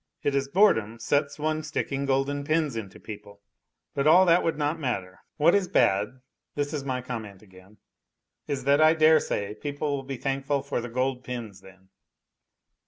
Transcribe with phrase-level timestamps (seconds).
[0.23, 3.39] It is boredom sets one st irking golden pins into people,
[3.93, 5.19] but all that would not matter.
[5.37, 6.21] What is bad
[6.55, 7.77] (this is my comment again)
[8.47, 11.89] is that I dare say people will be thankful for the gold pins then.